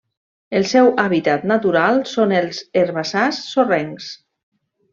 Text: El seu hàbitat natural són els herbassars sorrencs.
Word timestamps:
El 0.59 0.63
seu 0.71 0.89
hàbitat 1.03 1.45
natural 1.51 2.01
són 2.13 2.35
els 2.39 2.63
herbassars 2.85 3.45
sorrencs. 3.53 4.13